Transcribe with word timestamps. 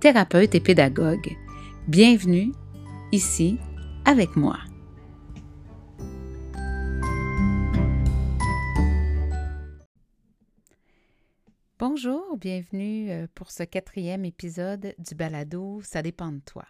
thérapeute 0.00 0.54
et 0.54 0.60
pédagogue. 0.60 1.36
Bienvenue 1.86 2.52
ici 3.12 3.58
avec 4.06 4.34
moi. 4.34 4.58
Bonjour, 11.78 12.38
bienvenue 12.38 13.10
euh, 13.10 13.26
pour 13.34 13.50
ce 13.50 13.62
quatrième 13.62 14.24
épisode 14.24 14.94
du 14.98 15.14
balado 15.14 15.82
Ça 15.82 16.00
dépend 16.00 16.32
de 16.32 16.40
toi. 16.40 16.64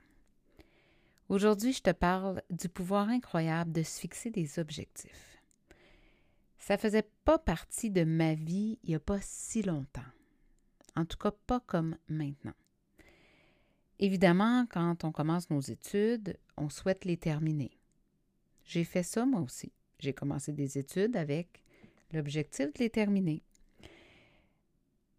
Aujourd'hui, 1.29 1.73
je 1.73 1.83
te 1.83 1.91
parle 1.91 2.43
du 2.51 2.69
pouvoir 2.69 3.09
incroyable 3.09 3.71
de 3.71 3.85
se 3.85 4.01
fixer 4.01 4.30
des 4.30 4.59
objectifs. 4.59 5.38
Ça 6.59 6.77
faisait 6.77 7.09
pas 7.24 7.38
partie 7.38 7.91
de 7.91 8.02
ma 8.02 8.35
vie 8.35 8.80
il 8.83 8.91
n'y 8.91 8.97
a 8.97 9.01
pas 9.01 9.21
si 9.21 9.62
longtemps. 9.62 10.01
En 10.97 11.05
tout 11.05 11.16
cas, 11.16 11.30
pas 11.47 11.60
comme 11.60 11.97
maintenant. 12.09 12.55
Évidemment, 14.03 14.65
quand 14.71 15.05
on 15.05 15.13
commence 15.13 15.51
nos 15.51 15.61
études, 15.61 16.38
on 16.57 16.71
souhaite 16.71 17.05
les 17.05 17.19
terminer. 17.19 17.71
J'ai 18.65 18.85
fait 18.85 19.02
ça 19.02 19.27
moi 19.27 19.43
aussi. 19.43 19.73
J'ai 19.99 20.15
commencé 20.15 20.55
des 20.55 20.79
études 20.79 21.16
avec 21.16 21.63
l'objectif 22.11 22.73
de 22.73 22.79
les 22.79 22.89
terminer. 22.89 23.43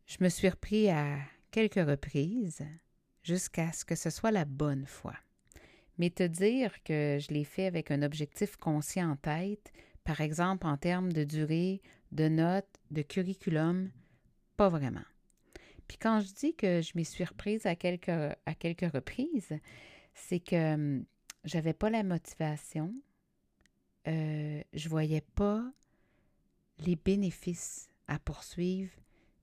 Je 0.08 0.18
me 0.20 0.30
suis 0.30 0.50
repris 0.50 0.90
à 0.90 1.20
quelques 1.52 1.76
reprises 1.76 2.66
jusqu'à 3.22 3.72
ce 3.72 3.86
que 3.86 3.94
ce 3.94 4.10
soit 4.10 4.32
la 4.32 4.46
bonne 4.46 4.88
fois. 4.88 5.16
Mais 6.00 6.10
te 6.10 6.24
dire 6.24 6.82
que 6.84 7.20
je 7.22 7.32
l'ai 7.32 7.44
fait 7.44 7.68
avec 7.68 7.92
un 7.92 8.02
objectif 8.02 8.58
conscient 8.58 9.12
en 9.12 9.16
tête, 9.16 9.72
par 10.04 10.22
exemple 10.22 10.66
en 10.66 10.78
termes 10.78 11.14
de 11.14 11.24
durée, 11.24 11.84
de 12.12 12.28
notes, 12.28 12.80
de 12.90 13.04
curriculum, 13.04 13.92
pas 14.58 14.70
vraiment. 14.70 15.06
Puis 15.92 15.98
quand 15.98 16.22
je 16.22 16.34
dis 16.34 16.56
que 16.56 16.80
je 16.82 16.94
m'y 16.96 17.04
suis 17.04 17.26
reprise 17.26 17.66
à 17.66 17.76
quelques, 17.76 18.08
à 18.08 18.56
quelques 18.58 18.90
reprises, 18.94 19.52
c'est 20.14 20.40
que 20.40 20.76
hum, 20.76 21.06
j'avais 21.44 21.74
pas 21.74 21.90
la 21.90 22.02
motivation, 22.02 22.96
euh, 24.08 24.62
je 24.72 24.88
voyais 24.88 25.20
pas 25.20 25.70
les 26.80 26.96
bénéfices 26.96 27.90
à 28.08 28.20
poursuivre 28.20 28.94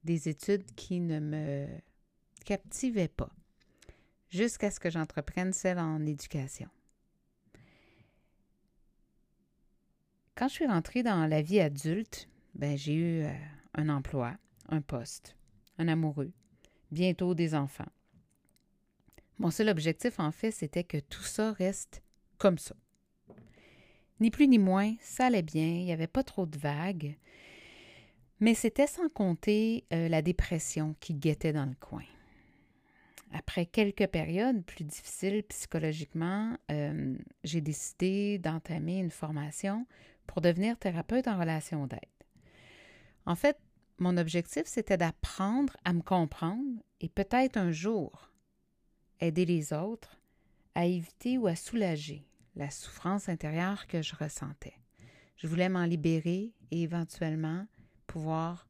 des 0.05 0.31
études 0.31 0.65
qui 0.75 1.01
ne 1.01 1.21
me 1.21 1.67
captivaient 2.47 3.09
pas, 3.09 3.31
jusqu'à 4.31 4.71
ce 4.71 4.81
que 4.81 4.89
j'entreprenne 4.89 5.53
celle 5.53 5.79
en 5.79 6.07
éducation. 6.07 6.71
Quand 10.35 10.49
je 10.49 10.55
suis 10.55 10.67
rentrée 10.67 11.03
dans 11.03 11.27
la 11.27 11.43
vie 11.43 11.61
adulte, 11.61 12.27
ben, 12.55 12.75
j'ai 12.79 12.95
eu 12.95 13.25
euh, 13.25 13.35
un 13.75 13.91
emploi, 13.91 14.35
un 14.71 14.81
poste, 14.81 15.37
un 15.77 15.89
amoureux, 15.89 16.33
bientôt 16.91 17.34
des 17.34 17.55
enfants. 17.55 17.89
Mon 19.39 19.50
seul 19.50 19.69
objectif, 19.69 20.19
en 20.19 20.33
fait, 20.33 20.50
c'était 20.50 20.84
que 20.84 20.98
tout 20.98 21.22
ça 21.22 21.53
reste 21.53 22.03
comme 22.39 22.58
ça. 22.58 22.75
Ni 24.21 24.31
plus 24.31 24.49
ni 24.49 24.59
moins, 24.59 24.94
ça 25.00 25.27
allait 25.27 25.43
bien, 25.43 25.66
il 25.66 25.84
n'y 25.84 25.93
avait 25.93 26.09
pas 26.09 26.25
trop 26.25 26.44
de 26.44 26.59
vagues, 26.59 27.16
mais 28.41 28.54
c'était 28.54 28.87
sans 28.87 29.09
compter 29.09 29.84
euh, 29.93 30.09
la 30.09 30.22
dépression 30.22 30.97
qui 30.98 31.15
guettait 31.15 31.53
dans 31.53 31.66
le 31.66 31.75
coin. 31.78 32.04
Après 33.32 33.66
quelques 33.66 34.06
périodes 34.06 34.65
plus 34.65 34.84
difficiles 34.84 35.43
psychologiquement, 35.44 36.56
euh, 36.71 37.16
j'ai 37.44 37.60
décidé 37.60 38.38
d'entamer 38.38 38.98
une 38.98 39.10
formation 39.10 39.87
pour 40.27 40.41
devenir 40.41 40.78
thérapeute 40.78 41.28
en 41.28 41.38
relation 41.38 41.87
d'aide. 41.87 42.00
En 43.27 43.34
fait, 43.34 43.59
mon 43.98 44.16
objectif, 44.16 44.62
c'était 44.66 44.97
d'apprendre 44.97 45.76
à 45.84 45.92
me 45.92 46.03
comprendre 46.03 46.82
et 47.00 47.09
peut-être 47.09 47.56
un 47.56 47.72
jour 47.72 48.31
aider 49.20 49.44
les 49.44 49.72
autres 49.72 50.20
à 50.75 50.86
éviter 50.86 51.38
ou 51.38 51.47
à 51.47 51.56
soulager 51.56 52.25
la 52.54 52.70
souffrance 52.70 53.28
intérieure 53.28 53.86
que 53.86 54.03
je 54.03 54.14
ressentais. 54.14 54.76
Je 55.36 55.47
voulais 55.47 55.69
m'en 55.69 55.84
libérer 55.84 56.53
et 56.70 56.82
éventuellement 56.82 57.66
pouvoir 58.06 58.69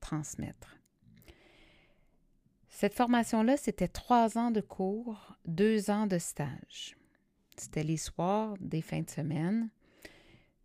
transmettre. 0.00 0.76
Cette 2.68 2.94
formation-là, 2.94 3.56
c'était 3.56 3.88
trois 3.88 4.38
ans 4.38 4.52
de 4.52 4.60
cours, 4.60 5.36
deux 5.46 5.90
ans 5.90 6.06
de 6.06 6.18
stage. 6.18 6.96
C'était 7.56 7.82
les 7.82 7.96
soirs, 7.96 8.54
des 8.60 8.82
fins 8.82 9.02
de 9.02 9.10
semaine. 9.10 9.68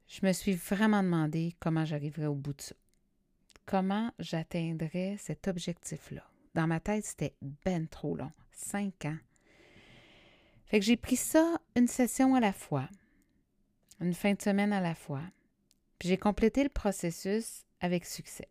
Je 0.08 0.26
me 0.26 0.32
suis 0.32 0.54
vraiment 0.54 1.02
demandé 1.02 1.56
comment 1.60 1.86
j'arriverais 1.86 2.28
au 2.28 2.36
bout 2.36 2.54
de 2.54 2.62
ça. 2.62 2.76
Comment 3.66 4.12
j'atteindrais 4.20 5.16
cet 5.18 5.48
objectif-là. 5.48 6.24
Dans 6.54 6.68
ma 6.68 6.80
tête, 6.80 7.06
c'était 7.06 7.36
ben 7.66 7.88
trop 7.88 8.16
long. 8.16 8.32
Cinq 8.52 9.06
ans. 9.06 9.18
Fait 10.66 10.80
que 10.80 10.86
j'ai 10.86 10.98
pris 10.98 11.16
ça 11.16 11.60
une 11.76 11.88
session 11.88 12.36
à 12.36 12.40
la 12.40 12.54
fois, 12.54 12.90
une 14.00 14.14
fin 14.14 14.34
de 14.34 14.42
semaine 14.42 14.74
à 14.74 14.82
la 14.82 14.96
fois. 14.96 15.22
Puis 16.00 16.10
j'ai 16.10 16.18
complété 16.18 16.64
le 16.64 16.70
processus 16.70 17.64
avec 17.80 18.06
succès. 18.06 18.50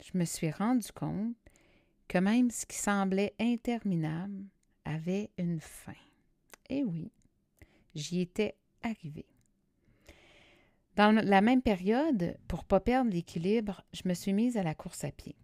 Je 0.00 0.18
me 0.18 0.24
suis 0.24 0.50
rendu 0.50 0.92
compte 0.92 1.34
que 2.08 2.18
même 2.18 2.50
ce 2.50 2.66
qui 2.66 2.76
semblait 2.76 3.34
interminable 3.40 4.44
avait 4.84 5.30
une 5.38 5.60
fin. 5.60 5.94
Et 6.68 6.84
oui, 6.84 7.10
j'y 7.94 8.20
étais 8.20 8.56
arrivée. 8.82 9.26
Dans 10.96 11.12
la 11.12 11.40
même 11.40 11.62
période, 11.62 12.36
pour 12.46 12.60
ne 12.60 12.64
pas 12.66 12.80
perdre 12.80 13.10
l'équilibre, 13.10 13.82
je 13.92 14.02
me 14.06 14.14
suis 14.14 14.32
mise 14.32 14.56
à 14.56 14.62
la 14.62 14.76
course 14.76 15.02
à 15.02 15.10
pied, 15.10 15.34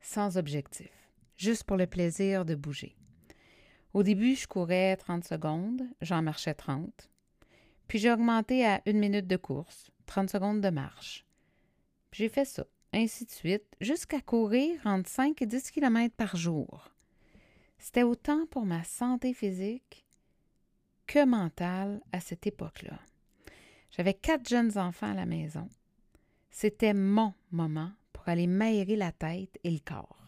sans 0.00 0.38
objectif, 0.38 0.90
juste 1.36 1.64
pour 1.64 1.76
le 1.76 1.86
plaisir 1.86 2.46
de 2.46 2.54
bouger. 2.54 2.96
Au 3.92 4.02
début, 4.02 4.34
je 4.34 4.46
courais 4.46 4.96
30 4.96 5.24
secondes, 5.24 5.82
j'en 6.00 6.22
marchais 6.22 6.54
30. 6.54 7.10
Puis 7.86 7.98
j'ai 7.98 8.10
augmenté 8.10 8.66
à 8.66 8.80
une 8.86 8.98
minute 8.98 9.26
de 9.26 9.36
course, 9.36 9.90
30 10.06 10.30
secondes 10.30 10.62
de 10.62 10.70
marche. 10.70 11.26
J'ai 12.12 12.30
fait 12.30 12.46
ça, 12.46 12.64
ainsi 12.94 13.26
de 13.26 13.30
suite, 13.30 13.76
jusqu'à 13.82 14.22
courir 14.22 14.80
entre 14.86 15.10
5 15.10 15.42
et 15.42 15.46
10 15.46 15.70
km 15.70 16.14
par 16.16 16.34
jour. 16.34 16.90
C'était 17.78 18.04
autant 18.04 18.46
pour 18.46 18.64
ma 18.64 18.84
santé 18.84 19.34
physique 19.34 20.06
que 21.06 21.26
mentale 21.26 22.00
à 22.12 22.20
cette 22.20 22.46
époque-là. 22.46 22.98
J'avais 23.96 24.14
quatre 24.14 24.48
jeunes 24.48 24.76
enfants 24.76 25.12
à 25.12 25.14
la 25.14 25.26
maison. 25.26 25.68
C'était 26.50 26.94
mon 26.94 27.32
moment 27.52 27.92
pour 28.12 28.28
aller 28.28 28.48
m'aérer 28.48 28.96
la 28.96 29.12
tête 29.12 29.58
et 29.62 29.70
le 29.70 29.78
corps. 29.78 30.18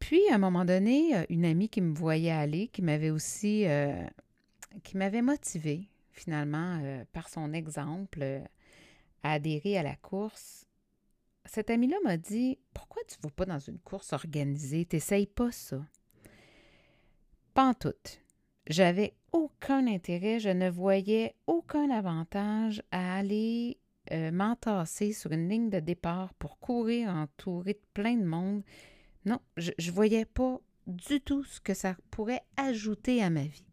Puis, 0.00 0.20
à 0.30 0.34
un 0.34 0.38
moment 0.38 0.64
donné, 0.64 1.16
euh, 1.16 1.24
une 1.28 1.44
amie 1.44 1.68
qui 1.68 1.80
me 1.80 1.94
voyait 1.94 2.32
aller, 2.32 2.66
qui 2.68 2.82
m'avait 2.82 3.10
aussi, 3.10 3.68
euh, 3.68 4.04
qui 4.82 4.96
m'avait 4.96 5.22
motivée 5.22 5.88
finalement 6.10 6.80
euh, 6.82 7.04
par 7.12 7.28
son 7.28 7.52
exemple, 7.52 8.22
à 9.22 9.32
adhérer 9.32 9.78
à 9.78 9.84
la 9.84 9.94
course, 9.94 10.66
cette 11.44 11.70
amie-là 11.70 11.96
m'a 12.02 12.16
dit 12.16 12.58
Pourquoi 12.74 13.02
tu 13.06 13.16
ne 13.18 13.28
vas 13.28 13.34
pas 13.34 13.46
dans 13.46 13.60
une 13.60 13.78
course 13.78 14.12
organisée? 14.12 14.84
T'essayes 14.84 15.26
pas 15.26 15.52
ça. 15.52 15.86
Tout. 17.80 18.18
J'avais 18.66 19.14
aucun 19.32 19.86
intérêt, 19.86 20.38
je 20.38 20.50
ne 20.50 20.70
voyais 20.70 21.34
aucun 21.46 21.90
avantage 21.90 22.82
à 22.90 23.16
aller 23.16 23.78
euh, 24.12 24.30
m'entasser 24.30 25.12
sur 25.12 25.32
une 25.32 25.48
ligne 25.48 25.70
de 25.70 25.80
départ 25.80 26.34
pour 26.34 26.58
courir 26.58 27.08
entouré 27.08 27.74
de 27.74 27.80
plein 27.94 28.16
de 28.16 28.24
monde. 28.24 28.62
Non, 29.24 29.40
je 29.56 29.70
ne 29.78 29.92
voyais 29.92 30.24
pas 30.24 30.58
du 30.86 31.20
tout 31.20 31.44
ce 31.44 31.60
que 31.60 31.74
ça 31.74 31.96
pourrait 32.10 32.42
ajouter 32.56 33.22
à 33.22 33.30
ma 33.30 33.44
vie. 33.44 33.64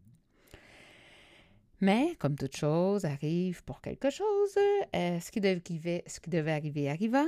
Mais, 1.80 2.14
comme 2.18 2.36
toute 2.36 2.56
chose 2.56 3.04
arrive 3.04 3.64
pour 3.64 3.80
quelque 3.80 4.10
chose, 4.10 4.56
euh, 4.94 5.18
ce, 5.18 5.30
qui 5.30 5.40
devait, 5.40 6.04
ce 6.06 6.20
qui 6.20 6.36
arriver 6.36 6.90
arriva. 6.90 7.24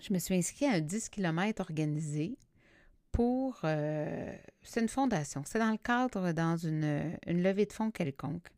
Je 0.00 0.12
me 0.12 0.18
suis 0.18 0.34
inscrite 0.34 0.68
à 0.68 0.76
un 0.76 0.80
10 0.80 1.10
km 1.10 1.60
organisé 1.60 2.38
pour... 3.12 3.60
Euh, 3.64 4.34
c'est 4.62 4.80
une 4.80 4.88
fondation. 4.88 5.42
C'est 5.46 5.58
dans 5.58 5.70
le 5.70 5.78
cadre, 5.78 6.32
dans 6.32 6.56
une, 6.56 7.16
levée 7.26 7.66
de 7.66 7.72
fonds 7.72 7.90
quelconque. 7.90 8.48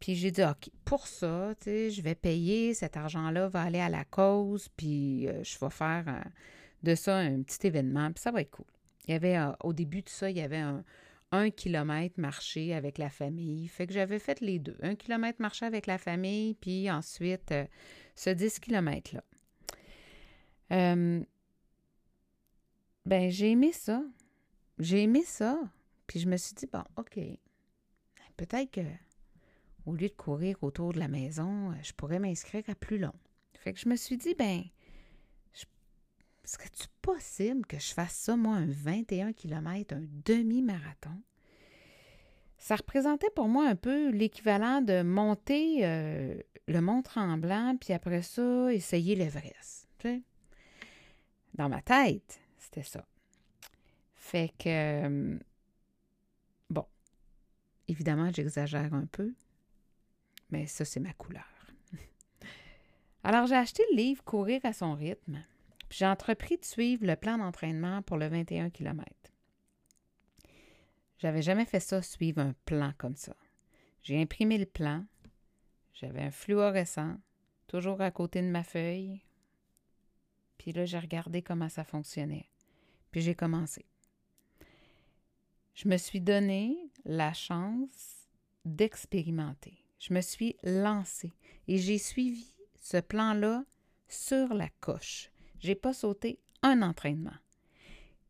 Puis 0.00 0.14
j'ai 0.14 0.30
dit, 0.30 0.42
OK, 0.42 0.70
pour 0.84 1.06
ça, 1.06 1.54
tu 1.58 1.64
sais, 1.64 1.90
je 1.90 2.02
vais 2.02 2.14
payer, 2.14 2.74
cet 2.74 2.96
argent-là 2.96 3.48
va 3.48 3.62
aller 3.62 3.80
à 3.80 3.88
la 3.88 4.04
cause, 4.04 4.68
puis 4.76 5.26
euh, 5.26 5.42
je 5.42 5.58
vais 5.58 5.70
faire 5.70 6.24
de 6.82 6.94
ça 6.94 7.16
un 7.16 7.42
petit 7.42 7.66
événement, 7.66 8.12
puis 8.12 8.22
ça 8.22 8.30
va 8.30 8.42
être 8.42 8.50
cool. 8.50 8.66
Il 9.06 9.12
y 9.12 9.14
avait, 9.14 9.36
euh, 9.36 9.52
au 9.62 9.72
début 9.72 10.02
de 10.02 10.08
ça, 10.08 10.30
il 10.30 10.36
y 10.36 10.40
avait 10.40 10.62
un, 10.62 10.82
kilomètre 11.50 12.18
marché 12.18 12.72
avec 12.72 12.96
la 12.96 13.10
famille. 13.10 13.68
Fait 13.68 13.86
que 13.86 13.92
j'avais 13.92 14.18
fait 14.18 14.40
les 14.40 14.58
deux. 14.58 14.78
Un 14.80 14.94
kilomètre 14.94 15.42
marché 15.42 15.66
avec 15.66 15.86
la 15.86 15.98
famille, 15.98 16.54
puis 16.54 16.90
ensuite 16.90 17.52
euh, 17.52 17.66
ce 18.14 18.30
10 18.30 18.58
kilomètres-là. 18.60 19.22
Euh, 23.06 23.08
ben, 23.08 23.30
j'ai 23.30 23.52
aimé 23.52 23.72
ça. 23.72 24.02
J'ai 24.78 25.02
aimé 25.02 25.22
ça. 25.24 25.58
Puis 26.06 26.20
je 26.20 26.28
me 26.28 26.36
suis 26.36 26.54
dit, 26.54 26.66
bon, 26.66 26.84
OK, 26.96 27.18
peut-être 28.36 28.70
que 28.70 28.82
au 29.86 29.94
lieu 29.94 30.08
de 30.08 30.14
courir 30.14 30.56
autour 30.62 30.92
de 30.92 30.98
la 30.98 31.08
maison, 31.08 31.72
je 31.82 31.92
pourrais 31.92 32.18
m'inscrire 32.18 32.64
à 32.68 32.74
plus 32.74 32.98
long. 32.98 33.14
Fait 33.54 33.72
que 33.72 33.78
je 33.78 33.88
me 33.88 33.96
suis 33.96 34.16
dit, 34.16 34.34
ben, 34.34 34.62
serait-tu 36.44 36.86
possible 37.02 37.64
que 37.66 37.78
je 37.78 37.92
fasse 37.92 38.14
ça, 38.14 38.36
moi, 38.36 38.56
un 38.56 38.66
21 38.66 39.32
km, 39.32 39.94
un 39.94 40.04
demi-marathon? 40.24 41.22
Ça 42.58 42.76
représentait 42.76 43.30
pour 43.34 43.48
moi 43.48 43.68
un 43.68 43.76
peu 43.76 44.10
l'équivalent 44.10 44.80
de 44.80 45.02
monter 45.02 45.84
euh, 45.84 46.36
le 46.66 46.80
Mont 46.80 47.02
Tremblant, 47.02 47.76
puis 47.80 47.92
après 47.92 48.22
ça, 48.22 48.72
essayer 48.72 49.14
l'Everest. 49.14 49.88
Tu 49.98 50.24
Dans 51.54 51.68
ma 51.68 51.82
tête, 51.82 52.40
c'était 52.66 52.82
ça. 52.82 53.04
Fait 54.14 54.52
que, 54.58 54.68
euh, 54.68 55.38
bon, 56.70 56.86
évidemment, 57.88 58.30
j'exagère 58.32 58.92
un 58.92 59.06
peu, 59.06 59.34
mais 60.50 60.66
ça, 60.66 60.84
c'est 60.84 61.00
ma 61.00 61.12
couleur. 61.12 61.46
Alors, 63.24 63.46
j'ai 63.46 63.56
acheté 63.56 63.82
le 63.90 63.96
livre 63.96 64.22
Courir 64.24 64.60
à 64.64 64.72
son 64.72 64.94
rythme 64.94 65.42
j'ai 65.90 66.06
entrepris 66.06 66.56
de 66.58 66.64
suivre 66.64 67.06
le 67.06 67.16
plan 67.16 67.38
d'entraînement 67.38 68.02
pour 68.02 68.16
le 68.16 68.28
21 68.28 68.70
km. 68.70 69.04
J'avais 71.18 71.42
jamais 71.42 71.64
fait 71.64 71.80
ça, 71.80 72.02
suivre 72.02 72.40
un 72.40 72.54
plan 72.64 72.92
comme 72.98 73.16
ça. 73.16 73.34
J'ai 74.02 74.20
imprimé 74.20 74.58
le 74.58 74.66
plan. 74.66 75.04
J'avais 75.94 76.22
un 76.22 76.30
fluorescent, 76.30 77.16
toujours 77.66 78.00
à 78.00 78.10
côté 78.10 78.42
de 78.42 78.48
ma 78.48 78.62
feuille. 78.62 79.22
Puis 80.58 80.72
là, 80.72 80.84
j'ai 80.84 80.98
regardé 80.98 81.42
comment 81.42 81.68
ça 81.68 81.84
fonctionnait. 81.84 82.50
J'ai 83.16 83.34
commencé. 83.34 83.86
Je 85.74 85.88
me 85.88 85.96
suis 85.96 86.20
donné 86.20 86.76
la 87.06 87.32
chance 87.32 88.28
d'expérimenter. 88.66 89.78
Je 89.98 90.12
me 90.12 90.20
suis 90.20 90.54
lancée 90.62 91.32
et 91.66 91.78
j'ai 91.78 91.96
suivi 91.96 92.54
ce 92.78 92.98
plan-là 92.98 93.64
sur 94.06 94.52
la 94.52 94.68
coche. 94.80 95.30
J'ai 95.60 95.74
pas 95.74 95.94
sauté 95.94 96.38
un 96.62 96.82
entraînement. 96.82 97.36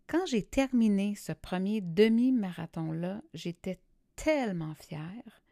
Quand 0.07 0.25
j'ai 0.27 0.45
terminé 0.45 1.17
ce 1.17 1.33
premier 1.33 1.81
demi-marathon-là, 1.81 3.23
j'étais 3.35 3.81
tellement 4.15 4.77
fière. 4.77 5.43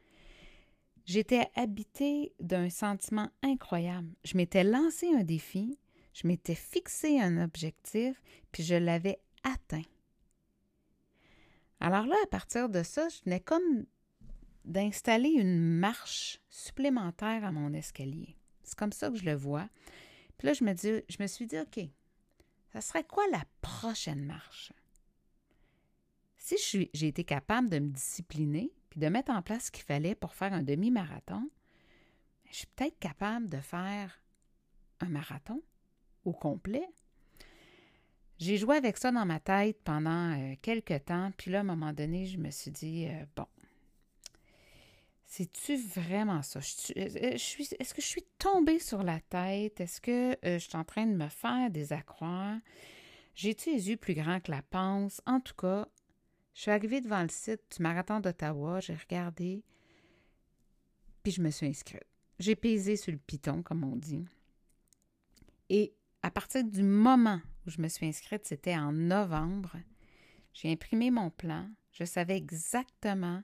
J'étais 1.06 1.50
habitée 1.56 2.32
d'un 2.38 2.70
sentiment 2.70 3.30
incroyable. 3.42 4.14
Je 4.22 4.36
m'étais 4.36 4.62
lancé 4.62 5.08
un 5.12 5.24
défi, 5.24 5.76
je 6.12 6.28
m'étais 6.28 6.54
fixé 6.54 7.20
un 7.20 7.42
objectif, 7.42 8.22
puis 8.52 8.62
je 8.62 8.76
l'avais 8.76 9.18
Alors 11.84 12.06
là, 12.06 12.16
à 12.22 12.26
partir 12.28 12.70
de 12.70 12.82
ça, 12.82 13.10
je 13.10 13.22
venais 13.24 13.40
comme 13.40 13.84
d'installer 14.64 15.28
une 15.28 15.60
marche 15.60 16.40
supplémentaire 16.48 17.44
à 17.44 17.52
mon 17.52 17.74
escalier. 17.74 18.38
C'est 18.62 18.78
comme 18.78 18.92
ça 18.92 19.10
que 19.10 19.16
je 19.16 19.26
le 19.26 19.34
vois. 19.34 19.68
Puis 20.38 20.46
là, 20.46 20.54
je 20.54 20.64
me, 20.64 20.72
dis, 20.72 21.04
je 21.10 21.22
me 21.22 21.26
suis 21.26 21.46
dit, 21.46 21.58
OK, 21.58 21.80
ça 22.72 22.80
serait 22.80 23.04
quoi 23.04 23.24
la 23.30 23.44
prochaine 23.60 24.24
marche? 24.24 24.72
Si 26.38 26.56
j'ai 26.94 27.06
été 27.06 27.24
capable 27.24 27.68
de 27.68 27.78
me 27.78 27.90
discipliner 27.90 28.72
puis 28.88 29.00
de 29.00 29.08
mettre 29.08 29.32
en 29.32 29.42
place 29.42 29.66
ce 29.66 29.70
qu'il 29.70 29.84
fallait 29.84 30.14
pour 30.14 30.34
faire 30.34 30.54
un 30.54 30.62
demi-marathon, 30.62 31.50
je 32.50 32.56
suis 32.56 32.66
peut-être 32.68 32.98
capable 32.98 33.50
de 33.50 33.60
faire 33.60 34.22
un 35.00 35.10
marathon 35.10 35.62
au 36.24 36.32
complet. 36.32 36.88
J'ai 38.44 38.58
joué 38.58 38.76
avec 38.76 38.98
ça 38.98 39.10
dans 39.10 39.24
ma 39.24 39.40
tête 39.40 39.80
pendant 39.84 40.38
euh, 40.38 40.54
quelques 40.60 41.06
temps, 41.06 41.32
puis 41.38 41.50
là, 41.50 41.58
à 41.58 41.60
un 41.62 41.64
moment 41.64 41.94
donné, 41.94 42.26
je 42.26 42.36
me 42.36 42.50
suis 42.50 42.70
dit, 42.70 43.06
euh, 43.08 43.24
bon, 43.34 43.46
c'est-tu 45.24 45.78
vraiment 45.78 46.42
ça? 46.42 46.60
Euh, 46.94 47.06
est-ce 47.14 47.94
que 47.94 48.02
je 48.02 48.06
suis 48.06 48.26
tombée 48.38 48.80
sur 48.80 49.02
la 49.02 49.18
tête? 49.18 49.80
Est-ce 49.80 49.98
que 49.98 50.36
je 50.42 50.58
suis 50.58 50.76
en 50.76 50.84
train 50.84 51.06
de 51.06 51.16
me 51.16 51.28
faire 51.28 51.70
des 51.70 51.94
accrocs? 51.94 52.60
J'ai-tu 53.34 53.72
les 53.72 53.88
yeux 53.88 53.96
plus 53.96 54.12
grands 54.12 54.40
que 54.40 54.50
la 54.50 54.60
panse? 54.60 55.22
En 55.24 55.40
tout 55.40 55.54
cas, 55.54 55.88
je 56.52 56.60
suis 56.60 56.70
arrivée 56.70 57.00
devant 57.00 57.22
le 57.22 57.30
site 57.30 57.62
du 57.74 57.82
marathon 57.82 58.20
d'Ottawa, 58.20 58.78
j'ai 58.80 58.94
regardé, 58.94 59.64
puis 61.22 61.32
je 61.32 61.40
me 61.40 61.48
suis 61.48 61.66
inscrite. 61.66 62.04
J'ai 62.38 62.56
pesé 62.56 62.96
sur 62.96 63.10
le 63.10 63.18
piton, 63.18 63.62
comme 63.62 63.84
on 63.84 63.96
dit. 63.96 64.26
Et 65.70 65.94
à 66.20 66.30
partir 66.30 66.62
du 66.62 66.82
moment 66.82 67.40
où 67.66 67.70
je 67.70 67.80
me 67.80 67.88
suis 67.88 68.06
inscrite, 68.06 68.46
c'était 68.46 68.76
en 68.76 68.92
novembre, 68.92 69.76
j'ai 70.52 70.70
imprimé 70.70 71.10
mon 71.10 71.30
plan. 71.30 71.68
Je 71.92 72.04
savais 72.04 72.36
exactement 72.36 73.42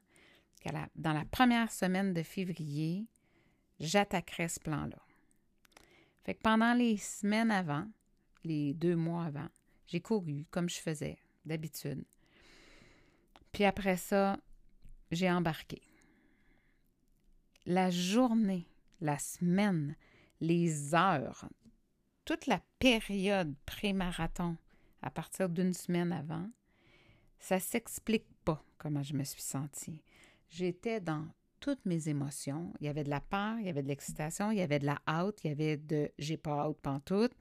dans 0.94 1.12
la 1.12 1.25
première 1.25 1.70
semaine 1.70 2.12
de 2.12 2.22
février, 2.22 3.06
j'attaquerais 3.78 4.49
ce 4.49 4.61
plan-là. 4.61 4.99
Fait 6.25 6.34
que 6.34 6.43
pendant 6.43 6.75
les 6.75 6.96
semaines 6.96 7.50
avant, 7.50 7.87
les 8.44 8.75
deux 8.75 8.96
mois 8.96 9.25
avant, 9.25 9.49
j'ai 9.87 10.00
couru 10.00 10.46
comme 10.50 10.69
je 10.69 10.81
faisais 10.81 11.19
d'habitude. 11.44 12.05
Puis 13.52 13.64
après 13.64 13.96
ça, 13.96 14.38
j'ai 15.11 15.31
embarqué. 15.31 15.81
La 17.67 17.90
journée, 17.90 18.69
la 19.00 19.19
semaine, 19.19 19.96
les 20.40 20.94
heures, 20.94 21.49
toute 22.31 22.47
la 22.47 22.61
période 22.79 23.53
pré-marathon 23.67 24.56
à 25.03 25.11
partir 25.11 25.49
d'une 25.49 25.75
semaine 25.75 26.12
avant, 26.12 26.49
ça 27.41 27.59
s'explique 27.59 28.27
pas 28.44 28.62
comment 28.79 29.03
je 29.03 29.15
me 29.15 29.25
suis 29.25 29.43
sentie 29.43 30.00
j'étais 30.50 31.00
dans 31.00 31.27
toutes 31.61 31.85
mes 31.87 32.09
émotions. 32.09 32.73
Il 32.81 32.87
y 32.87 32.88
avait 32.88 33.03
de 33.03 33.11
la 33.11 33.21
peur, 33.21 33.59
il 33.59 33.67
y 33.67 33.69
avait 33.69 33.82
de 33.82 33.88
l'excitation, 33.88 34.53
il 34.53 34.59
y 34.59 34.62
avait 34.62 34.79
de 34.79 34.87
la 34.87 35.00
hâte, 35.09 35.41
il 35.43 35.49
y 35.49 35.50
avait 35.50 35.77
de 35.77 36.11
j'ai 36.19 36.37
pas 36.37 36.61
hâte 36.61 36.79
pantoute. 36.81 37.32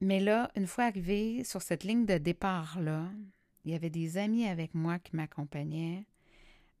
Mais 0.00 0.20
là, 0.20 0.50
une 0.54 0.68
fois 0.68 0.84
arrivé 0.84 1.42
sur 1.42 1.62
cette 1.62 1.82
ligne 1.82 2.06
de 2.06 2.18
départ-là, 2.18 3.10
il 3.64 3.72
y 3.72 3.74
avait 3.74 3.90
des 3.90 4.16
amis 4.16 4.46
avec 4.46 4.74
moi 4.74 5.00
qui 5.00 5.16
m'accompagnaient. 5.16 6.06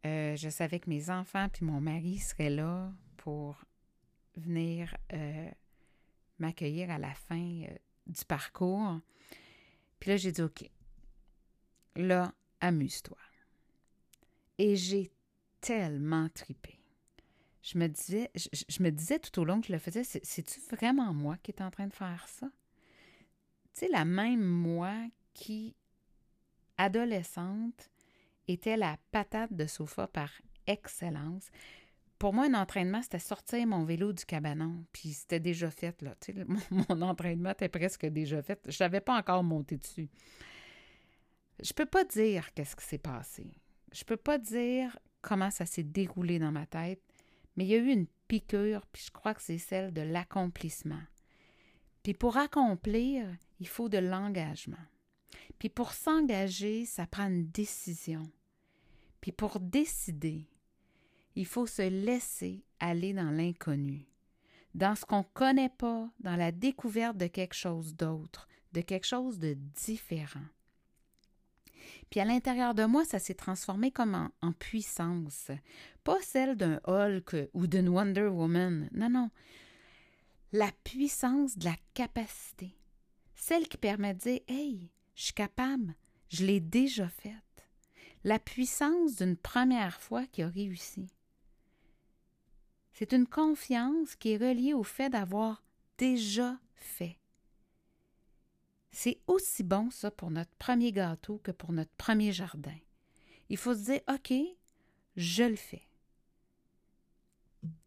Euh, 0.04 0.36
je 0.36 0.50
savais 0.50 0.78
que 0.78 0.88
mes 0.88 1.10
enfants 1.10 1.48
puis 1.48 1.64
mon 1.64 1.80
mari 1.80 2.18
seraient 2.18 2.50
là 2.50 2.92
pour 3.16 3.64
venir 4.36 4.96
euh, 5.12 5.50
m'accueillir 6.38 6.90
à 6.90 6.98
la 6.98 7.14
fin 7.14 7.62
euh, 7.62 7.76
du 8.06 8.24
parcours. 8.24 9.00
Puis 10.00 10.10
là, 10.10 10.16
j'ai 10.16 10.32
dit, 10.32 10.42
OK, 10.42 10.70
là, 11.96 12.32
amuse-toi. 12.60 13.18
Et 14.58 14.76
j'ai 14.76 15.10
tellement 15.60 16.28
tripé. 16.30 16.78
Je 17.62 17.78
me 17.78 17.88
disais, 17.88 18.30
je, 18.34 18.82
me 18.82 18.90
disais 18.90 19.18
tout 19.18 19.40
au 19.40 19.44
long 19.44 19.60
que 19.60 19.66
je 19.66 19.72
le 19.72 19.78
faisais, 19.78 20.04
c'est-tu 20.04 20.60
vraiment 20.70 21.12
moi 21.12 21.36
qui 21.42 21.50
est 21.50 21.60
en 21.60 21.70
train 21.70 21.88
de 21.88 21.92
faire 21.92 22.26
ça? 22.28 22.46
Tu 23.74 23.80
sais, 23.80 23.88
la 23.88 24.04
même 24.04 24.44
moi 24.44 24.94
qui, 25.34 25.74
adolescente, 26.78 27.90
était 28.46 28.76
la 28.76 28.96
patate 29.10 29.52
de 29.52 29.66
sofa 29.66 30.06
par 30.06 30.30
excellence. 30.68 31.50
Pour 32.18 32.32
moi, 32.32 32.46
un 32.46 32.54
entraînement, 32.54 33.02
c'était 33.02 33.18
sortir 33.18 33.66
mon 33.66 33.84
vélo 33.84 34.12
du 34.12 34.24
cabanon, 34.24 34.84
puis 34.92 35.12
c'était 35.12 35.40
déjà 35.40 35.70
fait, 35.70 36.00
là. 36.00 36.14
Tu 36.20 36.32
sais, 36.32 36.44
mon, 36.70 37.02
entraînement 37.02 37.50
était 37.50 37.68
presque 37.68 38.06
déjà 38.06 38.42
fait. 38.42 38.58
Je 38.68 38.82
n'avais 38.82 39.00
pas 39.00 39.16
encore 39.16 39.44
monté 39.44 39.76
dessus. 39.76 40.08
Je 41.62 41.72
peux 41.72 41.86
pas 41.86 42.04
dire 42.04 42.52
qu'est-ce 42.54 42.76
qui 42.76 42.84
s'est 42.84 42.98
passé. 42.98 43.52
Je 43.92 44.04
peux 44.04 44.16
pas 44.16 44.38
dire 44.38 44.98
comment 45.20 45.50
ça 45.50 45.66
s'est 45.66 45.82
déroulé 45.82 46.38
dans 46.38 46.52
ma 46.52 46.66
tête, 46.66 47.02
mais 47.56 47.64
il 47.64 47.68
y 47.68 47.74
a 47.74 47.78
eu 47.78 47.90
une 47.90 48.06
piqûre, 48.28 48.86
puis 48.92 49.04
je 49.06 49.10
crois 49.10 49.34
que 49.34 49.42
c'est 49.42 49.58
celle 49.58 49.92
de 49.92 50.02
l'accomplissement. 50.02 51.02
Puis 52.02 52.14
pour 52.14 52.36
accomplir, 52.36 53.26
il 53.60 53.68
faut 53.68 53.88
de 53.88 53.98
l'engagement. 53.98 54.76
Puis 55.58 55.68
pour 55.68 55.92
s'engager, 55.92 56.84
ça 56.84 57.06
prend 57.06 57.26
une 57.26 57.48
décision. 57.48 58.22
Puis 59.20 59.32
pour 59.32 59.60
décider, 59.60 60.46
il 61.36 61.46
faut 61.46 61.66
se 61.66 61.82
laisser 61.82 62.64
aller 62.80 63.12
dans 63.12 63.30
l'inconnu, 63.30 64.08
dans 64.74 64.96
ce 64.96 65.04
qu'on 65.04 65.18
ne 65.18 65.34
connaît 65.34 65.68
pas, 65.68 66.10
dans 66.20 66.36
la 66.36 66.50
découverte 66.50 67.18
de 67.18 67.26
quelque 67.26 67.54
chose 67.54 67.94
d'autre, 67.94 68.48
de 68.72 68.80
quelque 68.80 69.06
chose 69.06 69.38
de 69.38 69.54
différent. 69.54 70.44
Puis 72.10 72.20
à 72.20 72.24
l'intérieur 72.24 72.74
de 72.74 72.84
moi, 72.84 73.04
ça 73.04 73.18
s'est 73.18 73.34
transformé 73.34 73.90
comme 73.90 74.30
en, 74.40 74.52
puissance. 74.52 75.50
Pas 76.04 76.20
celle 76.22 76.56
d'un 76.56 76.80
Hulk 76.86 77.48
ou 77.52 77.66
d'une 77.66 77.88
Wonder 77.88 78.28
Woman. 78.28 78.88
Non, 78.92 79.10
non. 79.10 79.30
La 80.52 80.70
puissance 80.84 81.58
de 81.58 81.66
la 81.66 81.76
capacité. 81.94 82.76
Celle 83.34 83.68
qui 83.68 83.76
permet 83.76 84.14
de 84.14 84.20
dire 84.20 84.40
Hey, 84.48 84.90
Je 85.14 85.24
suis 85.24 85.32
capable. 85.34 85.94
Je 86.28 86.44
l'ai 86.44 86.60
déjà 86.60 87.08
faite. 87.08 87.34
La 88.24 88.38
puissance 88.38 89.16
d'une 89.16 89.36
première 89.36 90.00
fois 90.00 90.26
qui 90.26 90.42
a 90.42 90.48
réussi. 90.48 91.08
C'est 92.98 93.12
une 93.12 93.26
confiance 93.26 94.16
qui 94.16 94.30
est 94.30 94.36
reliée 94.38 94.72
au 94.72 94.82
fait 94.82 95.10
d'avoir 95.10 95.62
déjà 95.98 96.58
fait. 96.76 97.18
C'est 98.90 99.20
aussi 99.26 99.62
bon, 99.62 99.90
ça, 99.90 100.10
pour 100.10 100.30
notre 100.30 100.54
premier 100.54 100.92
gâteau 100.92 101.36
que 101.44 101.50
pour 101.50 101.72
notre 101.72 101.92
premier 101.98 102.32
jardin. 102.32 102.78
Il 103.50 103.58
faut 103.58 103.74
se 103.74 103.84
dire, 103.84 104.00
OK, 104.08 104.32
je 105.14 105.42
le 105.42 105.56
fais. 105.56 105.86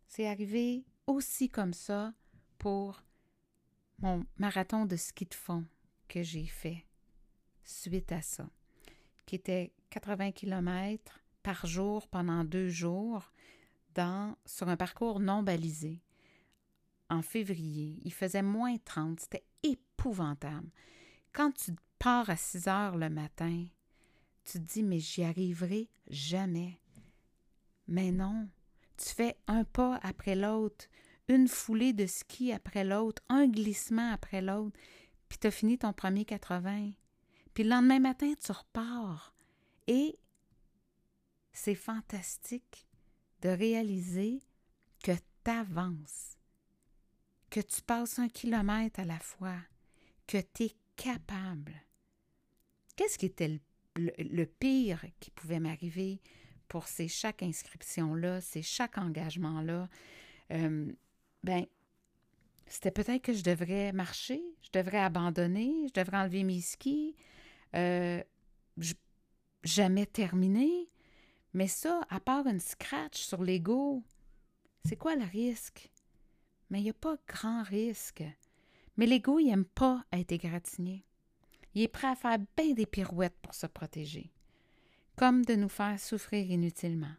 C'est 0.05 0.27
arrivé 0.27 0.85
aussi 1.07 1.49
comme 1.49 1.73
ça 1.73 2.13
pour 2.59 3.01
mon 3.97 4.27
marathon 4.37 4.85
de 4.85 4.95
ski 4.95 5.25
de 5.25 5.33
fond 5.33 5.65
que 6.07 6.21
j'ai 6.21 6.45
fait 6.45 6.85
suite 7.63 8.11
à 8.11 8.21
ça, 8.21 8.47
qui 9.25 9.33
était 9.33 9.73
80 9.89 10.33
km 10.33 11.19
par 11.41 11.65
jour 11.65 12.07
pendant 12.09 12.43
deux 12.43 12.69
jours 12.69 13.31
sur 14.45 14.69
un 14.69 14.77
parcours 14.77 15.19
non 15.19 15.43
balisé. 15.43 16.01
En 17.09 17.21
février, 17.21 17.99
il 18.03 18.13
faisait 18.13 18.43
moins 18.43 18.77
30, 18.77 19.19
c'était 19.19 19.45
épouvantable. 19.63 20.69
Quand 21.33 21.51
tu 21.51 21.73
pars 21.97 22.29
à 22.29 22.37
6 22.37 22.67
heures 22.67 22.97
le 22.97 23.09
matin, 23.09 23.65
tu 24.43 24.59
te 24.59 24.63
dis, 24.63 24.83
mais 24.83 24.99
j'y 24.99 25.23
arriverai 25.23 25.89
jamais. 26.09 26.79
Mais 27.87 28.11
non, 28.11 28.47
tu 28.97 29.07
fais 29.07 29.37
un 29.47 29.63
pas 29.63 29.99
après 30.03 30.35
l'autre, 30.35 30.85
une 31.27 31.47
foulée 31.47 31.93
de 31.93 32.05
ski 32.05 32.51
après 32.51 32.83
l'autre, 32.83 33.21
un 33.29 33.47
glissement 33.47 34.11
après 34.11 34.41
l'autre, 34.41 34.79
puis 35.27 35.39
tu 35.39 35.47
as 35.47 35.51
fini 35.51 35.77
ton 35.77 35.93
premier 35.93 36.25
80. 36.25 36.91
Puis 37.53 37.63
le 37.63 37.69
lendemain 37.69 37.99
matin, 37.99 38.33
tu 38.43 38.51
repars. 38.51 39.33
Et 39.87 40.17
c'est 41.53 41.75
fantastique 41.75 42.88
de 43.41 43.49
réaliser 43.49 44.41
que 45.03 45.11
tu 45.43 45.51
avances, 45.51 46.37
que 47.49 47.59
tu 47.59 47.81
passes 47.81 48.19
un 48.19 48.29
kilomètre 48.29 48.99
à 48.99 49.05
la 49.05 49.19
fois, 49.19 49.57
que 50.27 50.37
tu 50.53 50.63
es 50.65 50.75
capable. 50.95 51.73
Qu'est-ce 52.95 53.17
qui 53.17 53.27
était 53.27 53.59
le, 53.95 54.45
pire 54.45 55.03
qui 55.19 55.31
pouvait 55.31 55.59
m'arriver 55.59 56.21
pour 56.67 56.87
ces 56.87 57.07
chaque 57.07 57.41
inscription-là, 57.41 58.41
ces 58.41 58.61
chaque 58.61 58.97
engagement-là? 58.97 59.89
Euh, 60.51 60.91
ben, 61.43 61.65
c'était 62.67 62.91
peut-être 62.91 63.23
que 63.23 63.33
je 63.33 63.43
devrais 63.43 63.91
marcher, 63.93 64.41
je 64.61 64.69
devrais 64.77 64.99
abandonner, 64.99 65.87
je 65.87 65.99
devrais 65.99 66.17
enlever 66.17 66.43
mes 66.43 66.61
skis, 66.61 67.15
euh, 67.75 68.21
jamais 69.63 70.05
terminer. 70.05 70.89
Mais 71.53 71.67
ça, 71.67 72.01
à 72.09 72.19
part 72.19 72.47
une 72.47 72.59
scratch 72.59 73.21
sur 73.21 73.43
l'ego, 73.43 74.03
c'est 74.85 74.95
quoi 74.95 75.15
le 75.15 75.25
risque? 75.25 75.91
Mais 76.69 76.79
il 76.79 76.83
n'y 76.83 76.89
a 76.89 76.93
pas 76.93 77.17
grand 77.27 77.63
risque. 77.63 78.23
Mais 78.97 79.05
l'ego, 79.05 79.39
il 79.39 79.47
n'aime 79.47 79.65
pas 79.65 80.03
être 80.11 80.31
égratigné. 80.31 81.05
Il 81.73 81.81
est 81.81 81.87
prêt 81.87 82.07
à 82.07 82.15
faire 82.15 82.37
bien 82.57 82.73
des 82.73 82.85
pirouettes 82.85 83.37
pour 83.41 83.53
se 83.53 83.65
protéger. 83.65 84.31
Comme 85.15 85.43
de 85.45 85.55
nous 85.55 85.69
faire 85.69 85.99
souffrir 85.99 86.49
inutilement, 86.49 87.13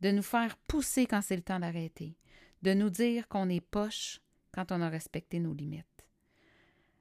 de 0.00 0.10
nous 0.10 0.22
faire 0.22 0.56
pousser 0.56 1.06
quand 1.06 1.22
c'est 1.22 1.36
le 1.36 1.42
temps 1.42 1.60
d'arrêter, 1.60 2.16
de 2.62 2.74
nous 2.74 2.90
dire 2.90 3.28
qu'on 3.28 3.48
est 3.48 3.60
poche 3.60 4.20
quand 4.52 4.72
on 4.72 4.80
a 4.80 4.88
respecté 4.88 5.38
nos 5.38 5.52
limites. 5.52 6.06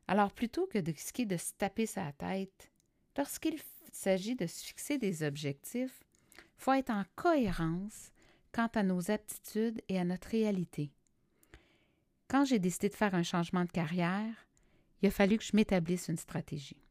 Alors 0.07 0.31
plutôt 0.31 0.67
que 0.67 0.77
de 0.77 0.91
risquer 0.91 1.25
de 1.25 1.37
se 1.37 1.53
taper 1.57 1.85
sa 1.85 2.11
tête, 2.13 2.71
lorsqu'il 3.17 3.59
s'agit 3.91 4.35
de 4.35 4.45
se 4.45 4.63
fixer 4.65 4.97
des 4.97 5.23
objectifs, 5.23 6.04
faut 6.57 6.73
être 6.73 6.89
en 6.89 7.03
cohérence 7.15 8.11
quant 8.51 8.69
à 8.73 8.83
nos 8.83 9.11
aptitudes 9.11 9.81
et 9.89 9.99
à 9.99 10.05
notre 10.05 10.29
réalité. 10.29 10.91
Quand 12.27 12.45
j'ai 12.45 12.59
décidé 12.59 12.89
de 12.89 12.95
faire 12.95 13.13
un 13.13 13.23
changement 13.23 13.65
de 13.65 13.71
carrière, 13.71 14.47
il 15.01 15.07
a 15.07 15.11
fallu 15.11 15.37
que 15.37 15.43
je 15.43 15.55
m'établisse 15.55 16.07
une 16.07 16.17
stratégie. 16.17 16.81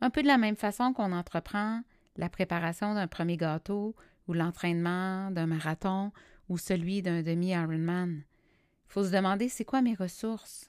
Un 0.00 0.10
peu 0.10 0.22
de 0.22 0.28
la 0.28 0.38
même 0.38 0.56
façon 0.56 0.92
qu'on 0.92 1.12
entreprend 1.12 1.82
la 2.16 2.28
préparation 2.28 2.94
d'un 2.94 3.08
premier 3.08 3.36
gâteau 3.36 3.94
ou 4.26 4.32
l'entraînement 4.32 5.30
d'un 5.30 5.46
marathon 5.46 6.12
ou 6.48 6.58
celui 6.58 7.02
d'un 7.02 7.22
demi-Ironman. 7.22 8.22
Il 8.22 8.92
faut 8.92 9.04
se 9.04 9.10
demander 9.10 9.48
c'est 9.48 9.64
quoi 9.64 9.82
mes 9.82 9.94
ressources, 9.94 10.68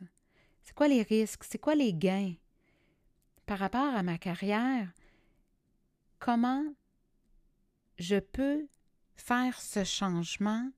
c'est 0.64 0.76
quoi 0.76 0.88
les 0.88 1.04
risques, 1.04 1.44
c'est 1.44 1.58
quoi 1.58 1.76
les 1.76 1.94
gains? 1.94 2.34
Par 3.46 3.60
rapport 3.60 3.96
à 3.96 4.04
ma 4.04 4.18
carrière, 4.18 4.92
comment 6.20 6.64
je 8.00 8.20
peux 8.20 8.68
faire 9.16 9.60
ce 9.60 9.84
changement 9.84 10.72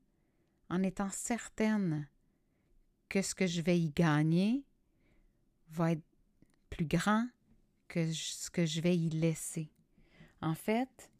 en 0.69 0.83
étant 0.83 1.09
certaine 1.11 2.09
que 3.09 3.21
ce 3.21 3.35
que 3.35 3.45
je 3.47 3.61
vais 3.61 3.79
y 3.79 3.89
gagner 3.89 4.65
va 5.69 5.91
être 5.91 6.03
plus 6.69 6.85
grand 6.85 7.27
que 7.87 8.11
ce 8.11 8.49
que 8.49 8.65
je 8.65 8.81
vais 8.81 8.97
y 8.97 9.09
laisser. 9.09 9.69
En 10.41 10.55
fait, 10.55 11.11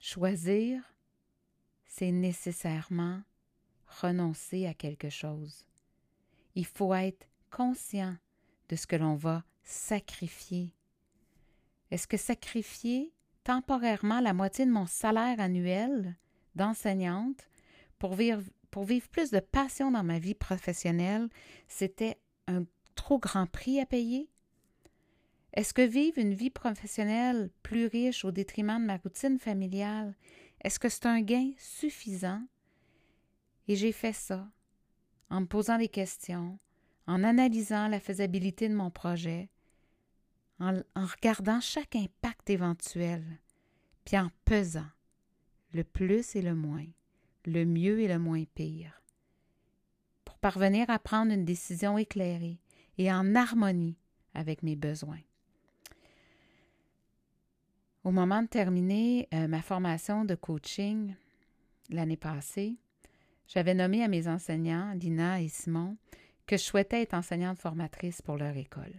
choisir 0.00 0.82
c'est 1.86 2.10
nécessairement 2.10 3.22
renoncer 3.86 4.66
à 4.66 4.74
quelque 4.74 5.10
chose. 5.10 5.64
Il 6.56 6.66
faut 6.66 6.92
être 6.92 7.28
conscient 7.50 8.16
de 8.68 8.74
ce 8.74 8.86
que 8.86 8.96
l'on 8.96 9.14
va 9.14 9.44
sacrifier. 9.62 10.74
Est-ce 11.90 12.06
que 12.06 12.16
sacrifier 12.16 13.12
temporairement 13.44 14.20
la 14.20 14.32
moitié 14.32 14.66
de 14.66 14.70
mon 14.70 14.86
salaire 14.86 15.40
annuel 15.40 16.16
d'enseignante 16.54 17.48
pour 17.98 18.14
vivre, 18.14 18.42
plus 19.10 19.30
de 19.30 19.40
passion 19.40 19.90
dans 19.90 20.02
ma 20.02 20.18
vie 20.18 20.34
professionnelle, 20.34 21.28
c'était 21.68 22.18
un 22.48 22.64
trop 22.94 23.18
grand 23.18 23.46
prix 23.46 23.80
à 23.80 23.86
payer? 23.86 24.28
Est-ce 25.52 25.72
que 25.72 25.82
vivre 25.82 26.18
une 26.18 26.34
vie 26.34 26.50
professionnelle 26.50 27.50
plus 27.62 27.86
riche 27.86 28.24
au 28.24 28.32
détriment 28.32 28.80
de 28.80 28.86
ma 28.86 28.96
routine 28.96 29.38
familiale 29.38 30.14
est-ce 30.64 30.78
que 30.78 30.88
c'est 30.88 31.06
un 31.06 31.20
gain 31.20 31.52
suffisant? 31.58 32.42
Et 33.68 33.76
j'ai 33.76 33.92
fait 33.92 34.14
ça 34.14 34.48
en 35.28 35.42
me 35.42 35.46
posant 35.46 35.76
des 35.76 35.88
questions, 35.88 36.58
en 37.06 37.22
analysant 37.22 37.86
la 37.88 38.00
faisabilité 38.00 38.68
de 38.68 38.74
mon 38.74 38.90
projet, 38.90 39.50
en, 40.64 41.06
regardant 41.06 41.60
chaque 41.60 41.96
impact 41.96 42.50
éventuel, 42.50 43.24
puis 44.04 44.18
en 44.18 44.30
pesant 44.44 44.86
le 45.72 45.84
plus 45.84 46.36
et 46.36 46.42
le 46.42 46.54
moins, 46.54 46.86
le 47.44 47.64
mieux 47.64 48.00
et 48.00 48.08
le 48.08 48.18
moins 48.18 48.44
pire, 48.54 49.02
pour 50.24 50.38
parvenir 50.38 50.88
à 50.88 50.98
prendre 50.98 51.32
une 51.32 51.44
décision 51.44 51.98
éclairée 51.98 52.58
et 52.98 53.12
en 53.12 53.34
harmonie 53.34 53.98
avec 54.34 54.62
mes 54.62 54.76
besoins. 54.76 55.20
Au 58.04 58.10
moment 58.10 58.42
de 58.42 58.48
terminer 58.48 59.28
euh, 59.32 59.48
ma 59.48 59.62
formation 59.62 60.24
de 60.24 60.34
coaching 60.34 61.14
l'année 61.88 62.18
passée, 62.18 62.76
j'avais 63.48 63.74
nommé 63.74 64.02
à 64.02 64.08
mes 64.08 64.28
enseignants, 64.28 64.92
Lina 64.94 65.40
et 65.40 65.48
Simon, 65.48 65.96
que 66.46 66.56
je 66.56 66.62
souhaitais 66.62 67.02
être 67.02 67.14
enseignante 67.14 67.58
formatrice 67.58 68.20
pour 68.22 68.36
leur 68.36 68.56
école. 68.56 68.94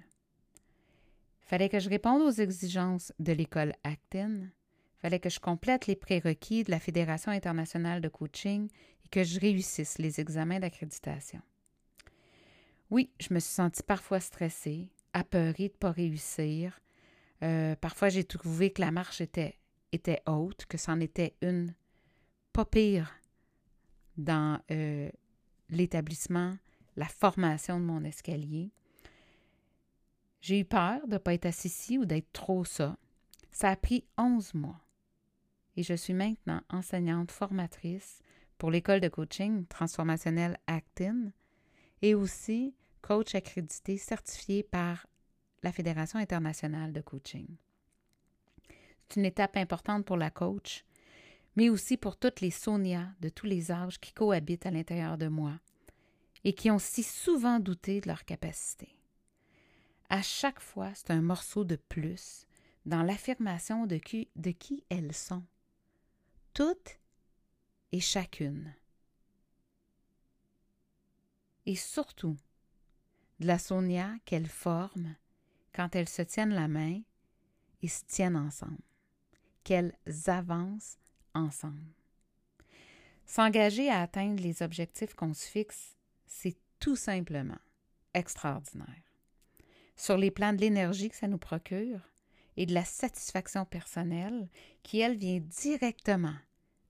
Fallait 1.45 1.69
que 1.69 1.79
je 1.79 1.89
réponde 1.89 2.21
aux 2.21 2.31
exigences 2.31 3.13
de 3.19 3.31
l'école 3.31 3.73
Actin, 3.83 4.31
il 4.31 4.99
fallait 5.01 5.19
que 5.19 5.29
je 5.29 5.39
complète 5.39 5.87
les 5.87 5.95
prérequis 5.95 6.63
de 6.63 6.71
la 6.71 6.79
Fédération 6.79 7.31
internationale 7.31 8.01
de 8.01 8.09
coaching 8.09 8.69
et 9.05 9.07
que 9.09 9.23
je 9.23 9.39
réussisse 9.39 9.99
les 9.99 10.19
examens 10.19 10.59
d'accréditation. 10.59 11.41
Oui, 12.89 13.11
je 13.19 13.33
me 13.33 13.39
suis 13.39 13.53
sentie 13.53 13.83
parfois 13.83 14.19
stressée, 14.19 14.89
apeurée 15.13 15.67
de 15.67 15.73
ne 15.73 15.79
pas 15.79 15.91
réussir, 15.91 16.79
euh, 17.43 17.75
parfois, 17.75 18.09
j'ai 18.09 18.23
trouvé 18.23 18.71
que 18.71 18.81
la 18.81 18.91
marche 18.91 19.21
était, 19.21 19.57
était 19.91 20.21
haute, 20.27 20.65
que 20.65 20.77
c'en 20.77 20.99
était 20.99 21.35
une 21.41 21.73
pas 22.53 22.65
pire 22.65 23.13
dans 24.17 24.59
euh, 24.71 25.09
l'établissement, 25.69 26.57
la 26.95 27.07
formation 27.07 27.79
de 27.79 27.85
mon 27.85 28.03
escalier. 28.03 28.71
J'ai 30.45 30.59
eu 30.59 30.65
peur 30.65 31.07
de 31.07 31.13
ne 31.13 31.17
pas 31.17 31.33
être 31.33 31.47
assise 31.47 31.97
ou 31.97 32.05
d'être 32.05 32.31
trop 32.31 32.63
ça. 32.65 32.99
Ça 33.51 33.71
a 33.71 33.75
pris 33.75 34.05
onze 34.15 34.53
mois. 34.53 34.79
Et 35.75 35.81
je 35.81 35.95
suis 35.95 36.13
maintenant 36.13 36.61
enseignante 36.69 37.31
formatrice 37.31 38.21
pour 38.59 38.69
l'école 38.69 38.99
de 38.99 39.07
coaching 39.07 39.65
transformationnel 39.65 40.59
Actin 40.67 41.31
et 42.03 42.13
aussi 42.13 42.75
coach 43.01 43.33
accrédité 43.33 43.97
certifié 43.97 44.61
par 44.61 45.07
la 45.63 45.71
Fédération 45.71 46.19
internationale 46.19 46.93
de 46.93 47.01
coaching. 47.01 47.47
C'est 49.09 49.15
une 49.15 49.25
étape 49.25 49.57
importante 49.57 50.05
pour 50.05 50.15
la 50.15 50.29
coach, 50.29 50.85
mais 51.55 51.69
aussi 51.69 51.97
pour 51.97 52.17
toutes 52.17 52.41
les 52.41 52.51
Sonia 52.51 53.09
de 53.19 53.29
tous 53.29 53.47
les 53.47 53.71
âges 53.71 53.99
qui 53.99 54.13
cohabitent 54.13 54.67
à 54.67 54.71
l'intérieur 54.71 55.17
de 55.17 55.27
moi 55.27 55.59
et 56.43 56.53
qui 56.53 56.69
ont 56.69 56.77
si 56.77 57.01
souvent 57.01 57.59
douté 57.59 57.99
de 57.99 58.07
leur 58.07 58.25
capacité. 58.25 58.94
À 60.09 60.21
chaque 60.21 60.59
fois, 60.59 60.93
c'est 60.93 61.11
un 61.11 61.21
morceau 61.21 61.63
de 61.63 61.75
plus 61.75 62.45
dans 62.85 63.01
l'affirmation 63.01 63.87
de 63.87 63.97
qui, 63.97 64.29
de 64.35 64.51
qui 64.51 64.83
elles 64.89 65.13
sont. 65.13 65.43
Toutes 66.53 66.99
et 67.91 67.99
chacune. 67.99 68.73
Et 71.65 71.75
surtout, 71.75 72.37
de 73.39 73.47
la 73.47 73.57
Sonia 73.57 74.13
qu'elles 74.25 74.47
forment 74.47 75.15
quand 75.73 75.95
elles 75.95 76.09
se 76.09 76.21
tiennent 76.21 76.53
la 76.53 76.67
main 76.67 77.01
et 77.81 77.87
se 77.87 78.03
tiennent 78.05 78.37
ensemble, 78.37 78.77
qu'elles 79.63 79.97
avancent 80.27 80.97
ensemble. 81.33 81.93
S'engager 83.25 83.89
à 83.89 84.01
atteindre 84.01 84.41
les 84.41 84.61
objectifs 84.61 85.15
qu'on 85.15 85.33
se 85.33 85.47
fixe, 85.47 85.97
c'est 86.27 86.55
tout 86.79 86.95
simplement 86.95 87.59
extraordinaire. 88.13 89.04
Sur 89.95 90.17
les 90.17 90.31
plans 90.31 90.53
de 90.53 90.61
l'énergie 90.61 91.09
que 91.09 91.15
ça 91.15 91.27
nous 91.27 91.37
procure 91.37 91.99
et 92.57 92.65
de 92.65 92.73
la 92.73 92.85
satisfaction 92.85 93.65
personnelle 93.65 94.49
qui, 94.83 94.99
elle, 94.99 95.17
vient 95.17 95.39
directement 95.39 96.35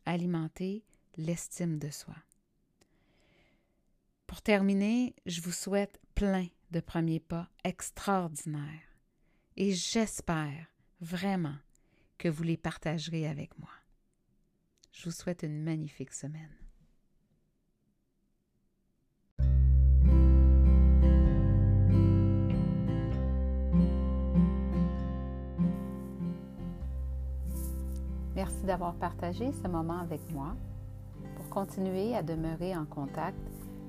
alimenter 0.06 0.84
l'estime 1.18 1.80
de 1.80 1.90
soi. 1.90 2.16
Pour 4.28 4.42
terminer, 4.42 5.16
je 5.26 5.42
vous 5.42 5.52
souhaite 5.52 6.00
plein 6.14 6.48
de 6.72 6.80
premiers 6.80 7.20
pas 7.20 7.50
extraordinaires 7.64 9.00
et 9.56 9.72
j'espère 9.72 10.68
vraiment 11.00 11.58
que 12.18 12.28
vous 12.28 12.44
les 12.44 12.58
partagerez 12.58 13.28
avec 13.28 13.58
moi. 13.60 13.70
Je 14.92 15.06
vous 15.06 15.12
souhaite 15.12 15.44
une 15.44 15.64
magnifique 15.64 16.14
semaine. 16.14 16.65
Merci 28.36 28.66
d'avoir 28.66 28.96
partagé 28.96 29.52
ce 29.64 29.70
moment 29.70 30.00
avec 30.00 30.20
moi. 30.34 30.56
Pour 31.38 31.48
continuer 31.50 32.14
à 32.16 32.22
demeurer 32.22 32.76
en 32.76 32.84
contact, 32.84 33.38